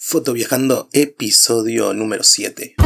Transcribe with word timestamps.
Foto 0.00 0.32
Viajando, 0.32 0.88
episodio 0.92 1.92
número 1.92 2.24
7. 2.24 2.76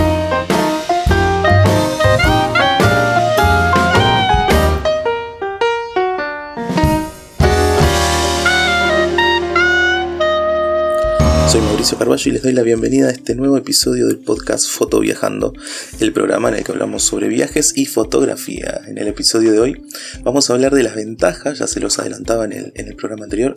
Soy 11.48 11.60
Mauricio 11.60 11.98
Carballo 11.98 12.30
y 12.30 12.32
les 12.32 12.42
doy 12.42 12.54
la 12.54 12.62
bienvenida 12.62 13.08
a 13.08 13.10
este 13.10 13.34
nuevo 13.34 13.58
episodio 13.58 14.08
del 14.08 14.18
podcast 14.18 14.68
Foto 14.68 15.00
Viajando, 15.00 15.52
el 16.00 16.12
programa 16.12 16.48
en 16.48 16.54
el 16.54 16.64
que 16.64 16.72
hablamos 16.72 17.02
sobre 17.02 17.28
viajes 17.28 17.74
y 17.76 17.84
fotografía. 17.84 18.80
En 18.88 18.96
el 18.96 19.06
episodio 19.06 19.52
de 19.52 19.60
hoy 19.60 19.82
vamos 20.22 20.48
a 20.48 20.54
hablar 20.54 20.74
de 20.74 20.82
las 20.82 20.96
ventajas, 20.96 21.58
ya 21.58 21.66
se 21.66 21.78
los 21.78 21.98
adelantaba 21.98 22.46
en 22.46 22.52
el, 22.52 22.72
en 22.74 22.88
el 22.88 22.96
programa 22.96 23.24
anterior, 23.24 23.54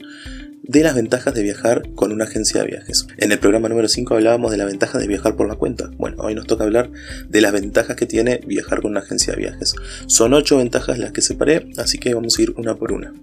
de 0.67 0.81
las 0.81 0.95
ventajas 0.95 1.33
de 1.33 1.43
viajar 1.43 1.83
con 1.95 2.11
una 2.11 2.25
agencia 2.25 2.61
de 2.61 2.67
viajes. 2.67 3.07
En 3.17 3.31
el 3.31 3.39
programa 3.39 3.69
número 3.69 3.87
5 3.87 4.15
hablábamos 4.15 4.51
de 4.51 4.57
la 4.57 4.65
ventaja 4.65 4.97
de 4.97 5.07
viajar 5.07 5.35
por 5.35 5.47
la 5.47 5.55
cuenta. 5.55 5.91
Bueno, 5.97 6.17
hoy 6.19 6.35
nos 6.35 6.47
toca 6.47 6.63
hablar 6.63 6.89
de 7.29 7.41
las 7.41 7.51
ventajas 7.51 7.95
que 7.95 8.05
tiene 8.05 8.41
viajar 8.45 8.81
con 8.81 8.91
una 8.91 9.01
agencia 9.01 9.33
de 9.33 9.39
viajes. 9.39 9.75
Son 10.07 10.33
8 10.33 10.57
ventajas 10.57 10.97
las 10.97 11.11
que 11.11 11.21
separé, 11.21 11.69
así 11.77 11.97
que 11.97 12.13
vamos 12.13 12.37
a 12.37 12.41
ir 12.41 12.53
una 12.57 12.75
por 12.75 12.91
una. 12.91 13.13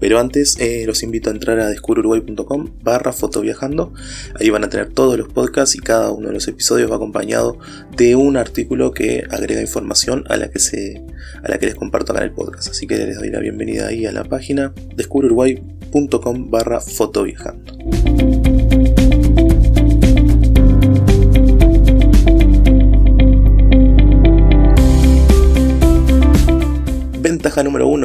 Pero 0.00 0.18
antes 0.18 0.56
eh, 0.58 0.84
los 0.86 1.02
invito 1.02 1.30
a 1.30 1.32
entrar 1.32 1.58
a 1.60 1.68
descubruruguay.com 1.68 2.70
barra 2.82 3.12
fotoviajando. 3.12 3.92
Ahí 4.38 4.50
van 4.50 4.64
a 4.64 4.68
tener 4.68 4.90
todos 4.90 5.18
los 5.18 5.28
podcasts 5.28 5.74
y 5.76 5.78
cada 5.78 6.10
uno 6.10 6.28
de 6.28 6.34
los 6.34 6.48
episodios 6.48 6.90
va 6.90 6.96
acompañado 6.96 7.58
de 7.96 8.16
un 8.16 8.36
artículo 8.36 8.92
que 8.92 9.24
agrega 9.30 9.60
información 9.60 10.24
a 10.28 10.36
la 10.36 10.50
que, 10.50 10.58
se, 10.58 11.02
a 11.42 11.48
la 11.48 11.58
que 11.58 11.66
les 11.66 11.74
comparto 11.74 12.16
en 12.16 12.22
el 12.22 12.32
podcast. 12.32 12.68
Así 12.68 12.86
que 12.86 12.96
les 12.96 13.18
doy 13.18 13.30
la 13.30 13.40
bienvenida 13.40 13.88
ahí 13.88 14.06
a 14.06 14.12
la 14.12 14.24
página 14.24 14.72
descubruruguay.com 14.96 16.50
barra 16.50 16.80
fotoviajando. 16.80 18.03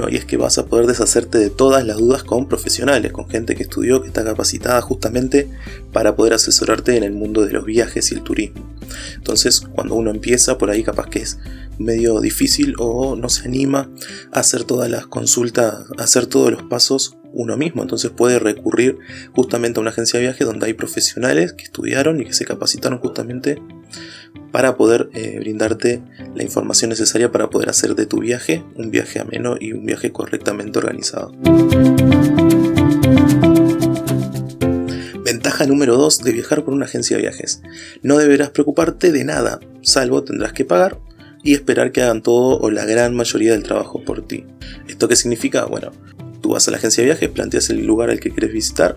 Y 0.09 0.15
es 0.15 0.25
que 0.25 0.37
vas 0.37 0.57
a 0.57 0.65
poder 0.67 0.87
deshacerte 0.87 1.37
de 1.37 1.49
todas 1.49 1.85
las 1.85 1.97
dudas 1.97 2.23
con 2.23 2.47
profesionales, 2.47 3.11
con 3.11 3.27
gente 3.29 3.55
que 3.55 3.63
estudió, 3.63 4.01
que 4.01 4.07
está 4.07 4.23
capacitada 4.23 4.81
justamente 4.81 5.49
para 5.91 6.15
poder 6.15 6.33
asesorarte 6.33 6.95
en 6.95 7.03
el 7.03 7.11
mundo 7.11 7.45
de 7.45 7.51
los 7.51 7.65
viajes 7.65 8.11
y 8.11 8.15
el 8.15 8.21
turismo. 8.21 8.69
Entonces, 9.15 9.61
cuando 9.61 9.95
uno 9.95 10.11
empieza 10.11 10.57
por 10.57 10.69
ahí, 10.69 10.83
capaz 10.83 11.09
que 11.09 11.19
es 11.19 11.39
medio 11.77 12.19
difícil 12.19 12.75
o 12.77 13.15
no 13.15 13.29
se 13.29 13.47
anima 13.47 13.89
a 14.31 14.41
hacer 14.41 14.63
todas 14.63 14.89
las 14.89 15.07
consultas, 15.07 15.85
a 15.97 16.03
hacer 16.03 16.27
todos 16.27 16.51
los 16.51 16.63
pasos 16.63 17.17
uno 17.33 17.57
mismo. 17.57 17.81
Entonces 17.81 18.11
puede 18.11 18.39
recurrir 18.39 18.97
justamente 19.33 19.79
a 19.79 19.81
una 19.81 19.91
agencia 19.91 20.19
de 20.19 20.25
viajes 20.25 20.45
donde 20.45 20.65
hay 20.65 20.73
profesionales 20.73 21.53
que 21.53 21.63
estudiaron 21.63 22.21
y 22.21 22.25
que 22.25 22.33
se 22.33 22.45
capacitaron 22.45 22.99
justamente 22.99 23.61
para 24.51 24.75
poder 24.75 25.09
eh, 25.13 25.37
brindarte 25.39 26.01
la 26.35 26.43
información 26.43 26.89
necesaria 26.89 27.31
para 27.31 27.49
poder 27.49 27.69
hacer 27.69 27.95
de 27.95 28.05
tu 28.05 28.19
viaje 28.19 28.63
un 28.75 28.91
viaje 28.91 29.19
ameno 29.19 29.57
y 29.59 29.73
un 29.73 29.85
viaje 29.85 30.11
correctamente 30.11 30.79
organizado. 30.79 31.31
Ventaja 35.23 35.67
número 35.67 35.95
2 35.95 36.23
de 36.23 36.31
viajar 36.31 36.63
por 36.63 36.73
una 36.73 36.85
agencia 36.85 37.17
de 37.17 37.21
viajes. 37.21 37.61
No 38.01 38.17
deberás 38.17 38.49
preocuparte 38.49 39.11
de 39.11 39.23
nada, 39.23 39.59
salvo 39.81 40.23
tendrás 40.23 40.53
que 40.53 40.65
pagar 40.65 40.97
y 41.43 41.53
esperar 41.53 41.91
que 41.91 42.01
hagan 42.01 42.21
todo 42.21 42.59
o 42.59 42.71
la 42.71 42.85
gran 42.85 43.15
mayoría 43.15 43.51
del 43.51 43.63
trabajo 43.63 44.03
por 44.03 44.25
ti. 44.25 44.45
¿Esto 44.87 45.07
qué 45.07 45.15
significa? 45.15 45.65
Bueno, 45.65 45.91
tú 46.41 46.49
vas 46.49 46.67
a 46.67 46.71
la 46.71 46.77
agencia 46.77 47.01
de 47.01 47.09
viajes, 47.09 47.29
planteas 47.29 47.69
el 47.69 47.85
lugar 47.85 48.09
al 48.09 48.19
que 48.19 48.31
quieres 48.31 48.51
visitar, 48.51 48.95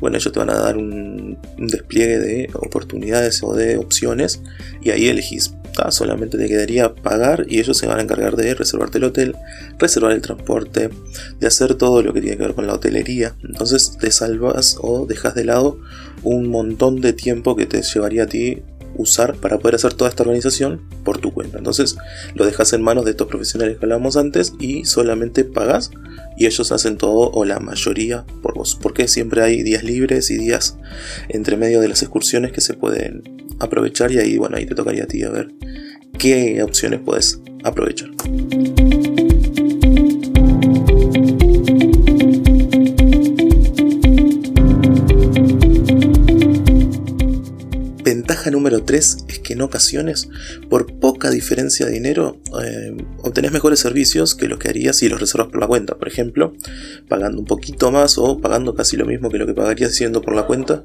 bueno, 0.00 0.16
ellos 0.16 0.32
te 0.32 0.38
van 0.38 0.50
a 0.50 0.58
dar 0.58 0.76
un, 0.76 1.38
despliegue 1.58 2.18
de 2.18 2.50
oportunidades 2.54 3.42
o 3.42 3.54
de 3.54 3.76
opciones 3.76 4.40
y 4.82 4.90
ahí 4.90 5.08
elegís. 5.08 5.54
Solamente 5.90 6.36
te 6.36 6.48
quedaría 6.48 6.94
pagar 6.94 7.46
y 7.48 7.60
ellos 7.60 7.78
se 7.78 7.86
van 7.86 8.00
a 8.00 8.02
encargar 8.02 8.36
de 8.36 8.54
reservarte 8.54 8.98
el 8.98 9.04
hotel, 9.04 9.36
reservar 9.78 10.12
el 10.12 10.20
transporte, 10.20 10.90
de 11.38 11.46
hacer 11.46 11.74
todo 11.74 12.02
lo 12.02 12.12
que 12.12 12.20
tiene 12.20 12.36
que 12.36 12.42
ver 12.42 12.54
con 12.54 12.66
la 12.66 12.74
hotelería. 12.74 13.36
Entonces 13.44 13.96
te 13.98 14.10
salvas 14.10 14.76
o 14.80 15.06
dejas 15.06 15.34
de 15.34 15.44
lado 15.44 15.78
un 16.22 16.48
montón 16.48 17.00
de 17.00 17.12
tiempo 17.12 17.56
que 17.56 17.66
te 17.66 17.82
llevaría 17.82 18.24
a 18.24 18.26
ti 18.26 18.62
usar 18.96 19.36
para 19.36 19.58
poder 19.58 19.76
hacer 19.76 19.94
toda 19.94 20.10
esta 20.10 20.22
organización 20.22 20.82
por 21.04 21.18
tu 21.18 21.32
cuenta. 21.32 21.58
Entonces 21.58 21.96
lo 22.34 22.44
dejas 22.44 22.72
en 22.72 22.82
manos 22.82 23.04
de 23.04 23.12
estos 23.12 23.28
profesionales 23.28 23.78
que 23.78 23.84
hablábamos 23.84 24.16
antes 24.16 24.52
y 24.58 24.84
solamente 24.84 25.44
pagas 25.44 25.90
y 26.36 26.46
ellos 26.46 26.72
hacen 26.72 26.96
todo 26.96 27.30
o 27.32 27.44
la 27.44 27.60
mayoría 27.60 28.24
por 28.42 28.54
vos. 28.54 28.78
Porque 28.80 29.08
siempre 29.08 29.42
hay 29.42 29.62
días 29.62 29.84
libres 29.84 30.30
y 30.30 30.38
días 30.38 30.76
entre 31.28 31.56
medio 31.56 31.80
de 31.80 31.88
las 31.88 32.02
excursiones 32.02 32.52
que 32.52 32.60
se 32.60 32.74
pueden 32.74 33.22
aprovechar 33.58 34.10
y 34.12 34.18
ahí 34.18 34.38
bueno, 34.38 34.56
ahí 34.56 34.66
te 34.66 34.74
tocaría 34.74 35.04
a 35.04 35.06
ti 35.06 35.22
a 35.22 35.30
ver 35.30 35.50
qué 36.18 36.62
opciones 36.62 37.00
puedes 37.04 37.40
aprovechar. 37.62 38.10
Ventaja 48.02 48.50
número 48.50 48.82
3 48.82 49.24
es 49.28 49.29
en 49.52 49.62
ocasiones, 49.62 50.28
por 50.68 50.98
poca 50.98 51.30
diferencia 51.30 51.86
de 51.86 51.92
dinero, 51.92 52.40
eh, 52.62 52.96
obtenés 53.22 53.52
mejores 53.52 53.80
servicios 53.80 54.34
que 54.34 54.48
lo 54.48 54.58
que 54.58 54.68
harías 54.68 54.96
si 54.96 55.08
los 55.08 55.20
reservas 55.20 55.48
por 55.48 55.60
la 55.60 55.66
cuenta. 55.66 55.96
Por 55.96 56.08
ejemplo, 56.08 56.54
pagando 57.08 57.38
un 57.38 57.46
poquito 57.46 57.90
más 57.90 58.18
o 58.18 58.40
pagando 58.40 58.74
casi 58.74 58.96
lo 58.96 59.06
mismo 59.06 59.30
que 59.30 59.38
lo 59.38 59.46
que 59.46 59.54
pagarías 59.54 59.90
haciendo 59.90 60.22
por 60.22 60.34
la 60.34 60.46
cuenta, 60.46 60.84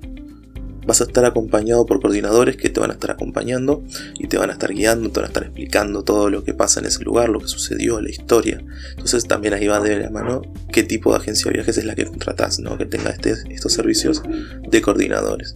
vas 0.86 1.02
a 1.02 1.06
estar 1.06 1.26
acompañado 1.26 1.86
por 1.86 2.02
coordinadores 2.02 2.58
que 2.58 2.70
te 2.70 2.80
van 2.80 2.92
a 2.92 2.94
estar 2.94 3.12
acompañando 3.12 3.84
y 4.20 4.28
te 4.28 4.38
van 4.38 4.50
a 4.50 4.53
estar 4.53 4.74
guiando, 4.74 5.09
te 5.09 5.20
van 5.20 5.26
a 5.26 5.28
estar 5.28 5.44
explicando 5.44 6.03
todo 6.03 6.30
lo 6.30 6.44
que 6.44 6.53
pasa 6.53 6.80
en 6.80 6.86
ese 6.86 7.03
lugar, 7.03 7.30
lo 7.30 7.40
que 7.40 7.47
sucedió, 7.47 8.02
la 8.02 8.09
historia. 8.09 8.64
Entonces 8.92 9.26
también 9.26 9.53
ahí 9.53 9.68
va 9.68 9.80
de 9.80 10.00
la 10.00 10.09
mano 10.09 10.42
qué 10.72 10.84
tipo 10.84 11.12
de 11.12 11.18
agencia 11.18 11.50
de 11.50 11.58
viajes 11.58 11.78
es 11.78 11.86
la 11.86 11.96
que 11.96 12.06
contratás, 12.06 12.59
¿no? 12.59 12.78
que 12.78 12.86
tenga 12.86 13.09
este, 13.09 13.34
estos 13.50 13.74
servicios 13.74 14.22
de 14.70 14.82
coordinadores. 14.82 15.53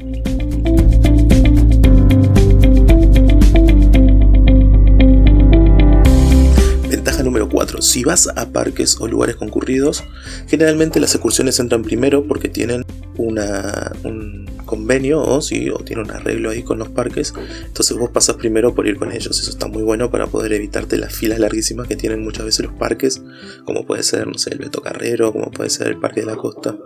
Número 7.49 7.65
4. 7.65 7.81
Si 7.81 8.03
vas 8.03 8.27
a 8.35 8.51
parques 8.51 8.97
o 8.99 9.07
lugares 9.07 9.35
concurridos, 9.35 10.03
generalmente 10.47 10.99
las 10.99 11.13
excursiones 11.15 11.59
entran 11.59 11.83
primero 11.83 12.25
porque 12.27 12.49
tienen 12.49 12.85
un 13.17 14.45
convenio 14.65 15.21
o, 15.21 15.41
si, 15.41 15.69
o 15.69 15.77
tienen 15.79 16.05
un 16.05 16.11
arreglo 16.11 16.51
ahí 16.51 16.63
con 16.63 16.79
los 16.79 16.89
parques. 16.89 17.33
Entonces 17.65 17.97
vos 17.97 18.11
pasas 18.11 18.35
primero 18.37 18.73
por 18.73 18.87
ir 18.87 18.97
con 18.97 19.11
ellos. 19.11 19.39
Eso 19.39 19.49
está 19.49 19.67
muy 19.67 19.83
bueno 19.83 20.09
para 20.11 20.27
poder 20.27 20.53
evitarte 20.53 20.97
las 20.97 21.13
filas 21.13 21.39
larguísimas 21.39 21.87
que 21.87 21.95
tienen 21.95 22.23
muchas 22.23 22.45
veces 22.45 22.65
los 22.65 22.75
parques, 22.75 23.21
como 23.65 23.85
puede 23.85 24.03
ser, 24.03 24.27
no 24.27 24.37
sé, 24.37 24.51
el 24.51 24.59
Beto 24.59 24.81
Carrero, 24.81 25.31
como 25.31 25.51
puede 25.51 25.69
ser 25.69 25.87
el 25.87 25.99
Parque 25.99 26.21
de 26.21 26.27
la 26.27 26.35
Costa. 26.35 26.77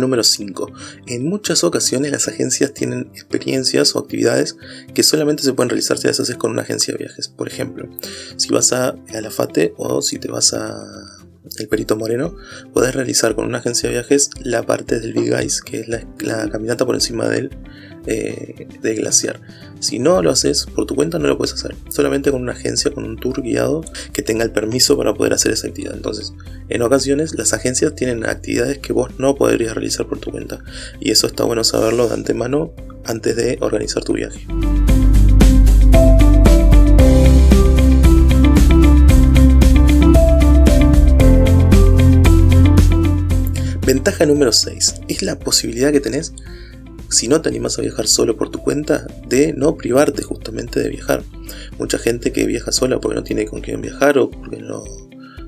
Número 0.00 0.22
5. 0.22 0.72
En 1.06 1.28
muchas 1.28 1.64
ocasiones 1.64 2.12
las 2.12 2.28
agencias 2.28 2.72
tienen 2.74 3.10
experiencias 3.14 3.94
o 3.94 3.98
actividades 3.98 4.56
que 4.94 5.02
solamente 5.02 5.42
se 5.42 5.52
pueden 5.52 5.70
realizar 5.70 5.98
si 5.98 6.06
las 6.06 6.20
haces 6.20 6.36
con 6.36 6.50
una 6.50 6.62
agencia 6.62 6.92
de 6.92 7.04
viajes. 7.04 7.28
Por 7.28 7.48
ejemplo, 7.48 7.88
si 8.36 8.48
vas 8.48 8.72
a, 8.72 8.96
la 9.12 9.30
FATE 9.30 9.74
o 9.76 10.02
si 10.02 10.18
te 10.18 10.28
vas 10.28 10.54
a 10.54 11.15
el 11.58 11.68
Perito 11.68 11.96
Moreno, 11.96 12.36
puedes 12.72 12.94
realizar 12.94 13.34
con 13.34 13.46
una 13.46 13.58
agencia 13.58 13.88
de 13.88 13.94
viajes 13.94 14.30
la 14.42 14.64
parte 14.64 15.00
del 15.00 15.12
Big 15.12 15.32
Ice, 15.44 15.60
que 15.64 15.80
es 15.80 15.88
la, 15.88 16.48
caminata 16.50 16.84
por 16.84 16.94
encima 16.94 17.28
del, 17.28 17.50
eh, 18.06 18.66
glaciar. 18.82 19.40
Si 19.80 19.98
no 19.98 20.22
lo 20.22 20.30
haces 20.30 20.66
por 20.66 20.86
tu 20.86 20.94
cuenta, 20.94 21.18
no 21.18 21.28
lo 21.28 21.36
puedes 21.36 21.54
hacer. 21.54 21.74
Solamente 21.88 22.30
con 22.30 22.42
una 22.42 22.52
agencia, 22.52 22.90
con 22.90 23.04
un 23.04 23.16
tour 23.16 23.42
guiado 23.42 23.84
que 24.12 24.22
tenga 24.22 24.44
el 24.44 24.52
permiso 24.52 24.96
para 24.96 25.14
poder 25.14 25.32
hacer 25.32 25.52
esa 25.52 25.68
actividad. 25.68 25.94
Entonces, 25.94 26.32
en 26.68 26.82
ocasiones 26.82 27.34
las 27.36 27.52
agencias 27.52 27.94
tienen 27.94 28.24
actividades 28.24 28.78
que 28.78 28.92
vos 28.92 29.18
no 29.18 29.34
podrías 29.34 29.74
realizar 29.74 30.06
por 30.06 30.18
tu 30.18 30.30
cuenta. 30.30 30.62
Y 31.00 31.10
eso 31.10 31.26
está 31.26 31.44
bueno 31.44 31.64
saberlo 31.64 32.08
de 32.08 32.14
antemano 32.14 32.72
antes 33.04 33.36
de 33.36 33.58
organizar 33.60 34.02
tu 34.04 34.14
viaje. 34.14 34.46
Ventaja 43.86 44.26
número 44.26 44.50
6 44.50 45.02
es 45.06 45.22
la 45.22 45.38
posibilidad 45.38 45.92
que 45.92 46.00
tenés, 46.00 46.32
si 47.08 47.28
no 47.28 47.40
te 47.40 47.48
animas 47.48 47.78
a 47.78 47.82
viajar 47.82 48.08
solo 48.08 48.36
por 48.36 48.50
tu 48.50 48.58
cuenta, 48.58 49.06
de 49.28 49.52
no 49.52 49.76
privarte 49.76 50.24
justamente 50.24 50.80
de 50.80 50.88
viajar. 50.88 51.22
Mucha 51.78 51.96
gente 51.96 52.32
que 52.32 52.46
viaja 52.46 52.72
sola 52.72 52.98
porque 52.98 53.14
no 53.14 53.22
tiene 53.22 53.46
con 53.46 53.60
quién 53.60 53.80
viajar 53.80 54.18
o 54.18 54.28
porque 54.28 54.56
no, 54.56 54.82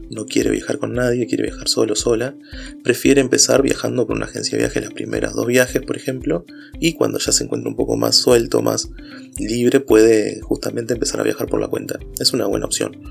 no 0.09 0.27
quiere 0.27 0.51
viajar 0.51 0.79
con 0.79 0.93
nadie, 0.93 1.27
quiere 1.27 1.43
viajar 1.43 1.67
solo, 1.67 1.97
sola, 1.97 2.37
prefiere 2.85 3.21
empezar 3.21 3.61
viajando 3.61 4.07
con 4.07 4.19
una 4.19 4.27
agencia 4.27 4.57
de 4.57 4.63
viajes 4.63 4.85
las 4.85 4.93
primeras 4.93 5.35
dos 5.35 5.49
viajes, 5.49 5.83
por 5.83 5.97
ejemplo, 5.97 6.47
y 6.79 6.93
cuando 6.93 7.19
ya 7.19 7.33
se 7.33 7.43
encuentra 7.43 7.69
un 7.69 7.75
poco 7.75 7.97
más 7.97 8.15
suelto, 8.15 8.63
más 8.63 8.89
libre, 9.37 9.81
puede 9.81 10.41
justamente 10.43 10.95
empezar 10.95 11.19
a 11.19 11.25
viajar 11.25 11.49
por 11.49 11.61
la 11.61 11.67
cuenta. 11.67 11.99
Es 12.21 12.33
una 12.33 12.47
buena 12.47 12.67
opción. 12.67 13.03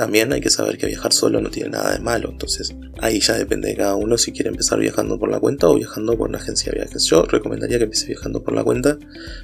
También 0.00 0.32
hay 0.32 0.40
que 0.40 0.48
saber 0.48 0.78
que 0.78 0.86
viajar 0.86 1.12
solo 1.12 1.42
no 1.42 1.50
tiene 1.50 1.68
nada 1.68 1.92
de 1.92 2.00
malo, 2.00 2.30
entonces 2.30 2.74
ahí 3.02 3.20
ya 3.20 3.36
depende 3.36 3.68
de 3.68 3.76
cada 3.76 3.96
uno 3.96 4.16
si 4.16 4.32
quiere 4.32 4.48
empezar 4.48 4.80
viajando 4.80 5.18
por 5.18 5.30
la 5.30 5.38
cuenta 5.38 5.68
o 5.68 5.74
viajando 5.74 6.16
por 6.16 6.30
una 6.30 6.38
agencia 6.38 6.72
de 6.72 6.78
viajes. 6.78 7.04
Yo 7.04 7.26
recomendaría 7.26 7.76
que 7.76 7.84
empiece 7.84 8.06
viajando 8.06 8.42
por 8.42 8.54
la 8.54 8.64
cuenta 8.64 8.98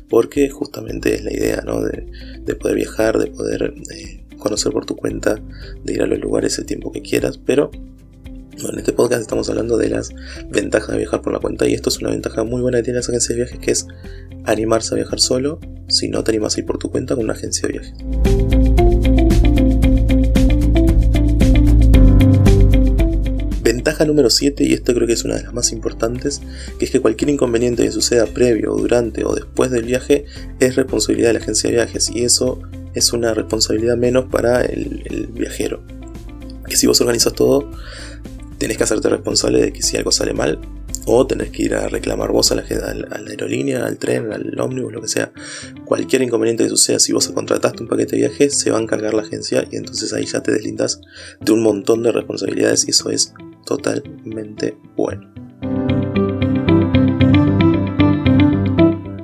porque 0.08 0.48
justamente 0.48 1.14
es 1.14 1.24
la 1.24 1.34
idea 1.34 1.62
¿no? 1.66 1.82
de, 1.82 2.54
poder 2.54 2.74
viajar, 2.74 3.18
de 3.18 3.26
poder 3.26 3.74
eh, 3.94 4.24
conocer 4.38 4.72
por 4.72 4.86
tu 4.86 4.96
cuenta, 4.96 5.38
de 5.84 5.92
ir 5.92 6.00
a 6.00 6.06
los 6.06 6.20
lugares 6.20 6.58
el 6.58 6.64
tiempo 6.64 6.90
que 6.90 7.02
quieras, 7.02 7.36
pero 7.36 7.70
en 7.72 8.78
este 8.78 8.94
podcast 8.94 9.20
estamos 9.20 9.50
hablando 9.50 9.76
de 9.76 9.90
las 9.90 10.08
ventajas 10.48 10.88
de 10.92 10.96
viajar 10.96 11.20
por 11.20 11.34
la 11.34 11.38
cuenta 11.38 11.68
y 11.68 11.74
esto 11.74 11.90
es 11.90 11.98
una 11.98 12.12
ventaja 12.12 12.44
muy 12.44 12.62
buena 12.62 12.78
que 12.78 12.84
tiene 12.84 13.00
las 13.00 13.10
agencias 13.10 13.28
de 13.28 13.44
viajes 13.44 13.58
que 13.58 13.72
es 13.72 13.86
animarse 14.44 14.94
a 14.94 14.96
viajar 14.96 15.20
solo 15.20 15.60
si 15.88 16.08
no 16.08 16.24
te 16.24 16.30
animas 16.30 16.56
a 16.56 16.60
ir 16.60 16.66
por 16.66 16.78
tu 16.78 16.90
cuenta 16.90 17.14
con 17.14 17.24
una 17.24 17.34
agencia 17.34 17.68
de 17.68 17.72
viajes. 17.74 18.65
Número 24.04 24.30
7, 24.30 24.64
y 24.64 24.72
esto 24.72 24.94
creo 24.94 25.06
que 25.06 25.14
es 25.14 25.24
una 25.24 25.36
de 25.36 25.44
las 25.44 25.54
más 25.54 25.72
importantes, 25.72 26.42
que 26.78 26.84
es 26.84 26.90
que 26.90 27.00
cualquier 27.00 27.30
inconveniente 27.30 27.84
que 27.84 27.90
suceda 27.90 28.26
previo, 28.26 28.72
durante 28.72 29.24
o 29.24 29.34
después 29.34 29.70
del 29.70 29.84
viaje 29.84 30.24
es 30.60 30.76
responsabilidad 30.76 31.28
de 31.28 31.34
la 31.34 31.38
agencia 31.40 31.70
de 31.70 31.76
viajes 31.76 32.10
y 32.10 32.24
eso 32.24 32.60
es 32.94 33.12
una 33.12 33.34
responsabilidad 33.34 33.96
menos 33.96 34.26
para 34.26 34.62
el, 34.64 35.28
viajero. 35.32 35.82
Que 36.68 36.76
si 36.76 36.86
vos 36.86 37.00
organizas 37.00 37.32
todo, 37.34 37.70
tenés 38.58 38.76
que 38.76 38.84
hacerte 38.84 39.08
responsable 39.08 39.60
de 39.60 39.72
que 39.72 39.82
si 39.82 39.96
algo 39.96 40.10
sale 40.10 40.32
mal, 40.32 40.60
o 41.08 41.24
tenés 41.26 41.50
que 41.50 41.62
ir 41.62 41.74
a 41.74 41.88
reclamar 41.88 42.32
vos 42.32 42.50
a 42.50 42.56
la, 42.56 42.62
a 42.62 42.94
la, 42.94 43.30
aerolínea, 43.30 43.86
al 43.86 43.96
tren, 43.96 44.32
al 44.32 44.58
ómnibus, 44.58 44.92
lo 44.92 45.00
que 45.00 45.08
sea. 45.08 45.30
Cualquier 45.84 46.22
inconveniente 46.22 46.64
que 46.64 46.70
suceda, 46.70 46.98
si 46.98 47.12
vos 47.12 47.28
contrataste 47.28 47.82
un 47.82 47.88
paquete 47.88 48.16
de 48.16 48.22
viaje, 48.22 48.50
se 48.50 48.70
va 48.70 48.78
a 48.78 48.82
encargar 48.82 49.14
la 49.14 49.22
agencia 49.22 49.64
y 49.70 49.76
entonces 49.76 50.12
ahí 50.12 50.26
ya 50.26 50.42
te 50.42 50.50
deslindas 50.50 51.00
de 51.40 51.52
un 51.52 51.62
montón 51.62 52.02
de 52.02 52.10
responsabilidades 52.10 52.88
y 52.88 52.90
eso 52.90 53.10
es 53.10 53.34
totalmente 53.66 54.78
bueno. 54.96 55.30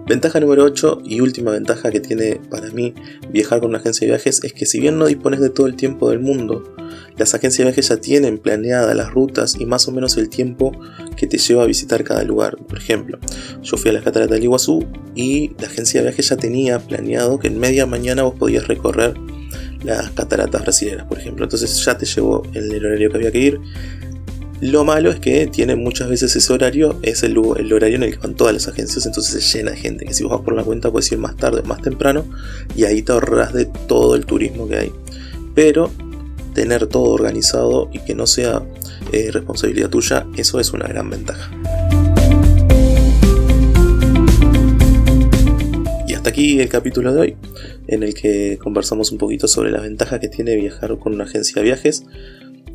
Ventaja 0.07 0.41
número 0.41 0.65
8 0.65 1.01
y 1.07 1.23
última 1.23 1.53
ventaja 1.53 1.91
que 1.91 2.01
tiene 2.01 2.39
para 2.51 2.69
mí 2.71 2.93
viajar 3.31 3.61
con 3.61 3.71
una 3.71 3.79
agencia 3.79 4.07
de 4.07 4.13
viajes 4.13 4.45
es 4.45 4.53
que 4.53 4.67
si 4.67 4.79
bien 4.79 4.99
no 4.99 5.07
dispones 5.07 5.41
de 5.41 5.49
todo 5.49 5.67
el 5.67 5.75
tiempo 5.75 6.11
del 6.11 6.21
mundo, 6.21 6.75
las 7.17 7.33
agencias 7.35 7.59
de 7.61 7.65
viajes 7.71 7.89
ya 7.89 7.97
tienen 7.97 8.37
planeadas 8.37 8.95
las 8.95 9.11
rutas 9.11 9.57
y 9.59 9.65
más 9.65 9.89
o 9.89 9.91
menos 9.91 10.19
el 10.19 10.29
tiempo 10.29 10.79
que 11.17 11.27
te 11.27 11.39
lleva 11.39 11.63
a 11.63 11.67
visitar 11.67 12.05
cada 12.05 12.25
lugar. 12.25 12.59
Por 12.59 12.77
ejemplo, 12.77 13.19
yo 13.63 13.77
fui 13.79 13.91
a 13.91 13.95
las 13.95 14.03
cataratas 14.03 14.35
del 14.35 14.45
Iguazú 14.45 14.87
y 15.15 15.53
la 15.59 15.69
agencia 15.69 16.03
de 16.03 16.09
viajes 16.09 16.29
ya 16.29 16.37
tenía 16.37 16.79
planeado 16.79 17.39
que 17.39 17.49
en 17.49 17.59
media 17.59 17.87
mañana 17.87 18.25
vos 18.25 18.35
podías 18.35 18.69
recorrer 18.69 19.15
las 19.83 20.11
cataratas 20.11 20.61
brasileñas, 20.61 21.07
por 21.07 21.19
ejemplo. 21.19 21.45
Entonces 21.45 21.83
ya 21.83 21.97
te 21.97 22.05
llevó 22.05 22.43
el 22.53 22.85
horario 22.85 23.11
que 23.11 23.17
había 23.17 23.33
que 23.33 23.39
ir 23.39 23.61
lo 24.63 24.85
malo 24.85 25.11
es 25.11 25.19
que 25.19 25.49
tiene 25.49 25.75
muchas 25.75 26.09
veces 26.09 26.37
ese 26.37 26.53
horario, 26.53 26.97
es 27.03 27.25
el, 27.25 27.37
horario 27.37 27.97
en 27.97 28.05
el 28.05 28.13
que 28.13 28.19
van 28.19 28.37
todas 28.37 28.55
las 28.55 28.69
agencias, 28.69 29.05
entonces 29.07 29.43
se 29.43 29.59
llena 29.59 29.73
de 29.73 29.77
gente. 29.77 30.05
Que 30.05 30.15
si 30.15 30.23
vos 30.23 30.31
vas 30.31 30.43
por 30.43 30.55
la 30.55 30.63
cuenta 30.63 30.93
puedes 30.93 31.11
ir 31.11 31.19
más 31.19 31.37
tarde 31.37 31.63
o 31.65 31.67
más 31.67 31.83
temprano 31.83 32.25
y 32.77 32.85
ahí 32.85 33.03
te 33.03 33.11
ahorras 33.11 33.53
de 33.53 33.65
todo 33.65 34.15
el 34.15 34.25
turismo 34.25 34.69
que 34.69 34.77
hay. 34.77 34.93
Pero 35.57 35.91
tener 36.55 36.87
todo 36.87 37.11
organizado 37.11 37.91
y 37.93 37.99
que 37.99 38.15
no 38.15 38.29
sea 38.29 38.63
eh, 39.11 39.33
responsabilidad 39.33 39.91
tuya, 39.91 40.29
eso 40.37 40.61
es 40.61 40.73
una 40.73 40.87
gran 40.87 41.11
ventaja. 41.11 41.51
Y 46.07 46.15
hasta 46.15 46.31
aquí 46.31 46.61
el 46.61 46.69
capítulo 46.69 47.13
de 47.13 47.21
hoy, 47.21 47.37
en 47.89 48.05
el 48.05 48.15
que 48.15 48.59
conversamos 48.63 49.11
un 49.11 49.19
poquito 49.19 49.49
sobre 49.49 49.73
las 49.73 49.83
ventajas 49.83 50.21
que 50.21 50.29
tiene 50.29 50.55
viajar 50.55 50.97
con 51.01 51.15
una 51.15 51.25
agencia 51.25 51.55
de 51.57 51.63
viajes. 51.65 52.05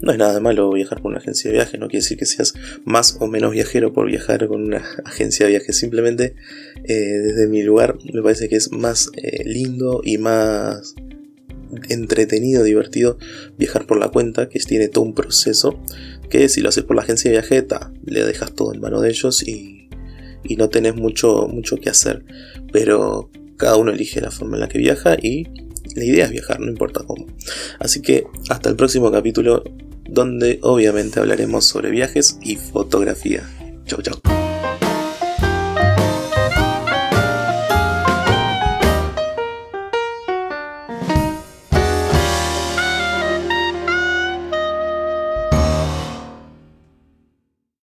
No 0.01 0.11
es 0.11 0.17
nada 0.17 0.39
malo 0.39 0.71
viajar 0.71 1.01
con 1.01 1.11
una 1.11 1.19
agencia 1.19 1.49
de 1.49 1.57
viajes, 1.57 1.79
no 1.79 1.87
quiere 1.87 2.03
decir 2.03 2.17
que 2.17 2.25
seas 2.25 2.53
más 2.85 3.17
o 3.19 3.27
menos 3.27 3.51
viajero 3.51 3.93
por 3.93 4.07
viajar 4.07 4.47
con 4.47 4.63
una 4.63 4.83
agencia 5.05 5.45
de 5.45 5.53
viajes. 5.53 5.77
Simplemente, 5.77 6.35
eh, 6.83 6.93
desde 6.93 7.47
mi 7.47 7.63
lugar, 7.63 7.97
me 8.13 8.21
parece 8.21 8.47
que 8.47 8.55
es 8.55 8.71
más 8.71 9.09
eh, 9.15 9.43
lindo 9.45 10.01
y 10.03 10.17
más 10.17 10.95
entretenido, 11.89 12.63
divertido 12.63 13.17
viajar 13.57 13.85
por 13.85 13.99
la 13.99 14.09
cuenta, 14.09 14.49
que 14.49 14.59
tiene 14.59 14.87
todo 14.87 15.03
un 15.03 15.13
proceso, 15.13 15.79
que 16.29 16.47
si 16.49 16.61
lo 16.61 16.69
haces 16.69 16.83
por 16.83 16.95
la 16.95 17.01
agencia 17.01 17.29
de 17.29 17.37
viajeta, 17.37 17.91
le 18.05 18.23
dejas 18.23 18.53
todo 18.53 18.73
en 18.73 18.79
mano 18.79 19.01
de 19.01 19.09
ellos 19.09 19.45
y, 19.45 19.89
y 20.43 20.55
no 20.55 20.69
tenés 20.69 20.95
mucho, 20.95 21.47
mucho 21.47 21.77
que 21.77 21.89
hacer. 21.89 22.23
Pero 22.71 23.29
cada 23.57 23.75
uno 23.75 23.91
elige 23.91 24.21
la 24.21 24.31
forma 24.31 24.55
en 24.55 24.61
la 24.61 24.69
que 24.69 24.77
viaja 24.77 25.17
y 25.21 25.47
la 25.95 26.03
idea 26.03 26.25
es 26.25 26.31
viajar, 26.31 26.59
no 26.59 26.67
importa 26.67 27.03
cómo. 27.05 27.25
Así 27.79 28.01
que 28.01 28.25
hasta 28.49 28.69
el 28.69 28.75
próximo 28.75 29.11
capítulo 29.11 29.63
donde 30.09 30.59
obviamente 30.63 31.19
hablaremos 31.19 31.65
sobre 31.65 31.91
viajes 31.91 32.37
y 32.41 32.55
fotografía. 32.55 33.43
Chau 33.85 34.01
chau. 34.01 34.46